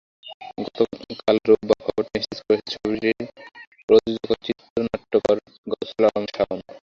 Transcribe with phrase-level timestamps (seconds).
[0.59, 3.19] গতকাল রোববার খবরটি নিশ্চিত করেছেন ছবিটির
[3.87, 5.37] প্রযোজক ও চিত্রনাট্যকার
[5.67, 6.59] গাউসুল আলম শাওন।